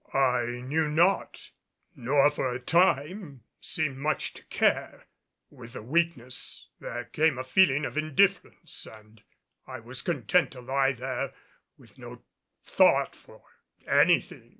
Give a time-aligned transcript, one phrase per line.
[0.15, 1.51] I knew not
[1.95, 5.05] nor for a time seemed much to care.
[5.51, 9.21] With the weakness there came a feeling of indifference and
[9.67, 11.33] I was content to lie there,
[11.77, 12.23] with no
[12.65, 13.43] thought for
[13.87, 14.49] anything.